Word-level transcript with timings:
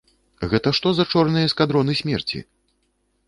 Гэта 0.53 0.71
што 0.77 0.93
за 0.99 1.05
чорныя 1.17 1.49
эскадроны 1.49 1.93
смерці?! 2.01 2.43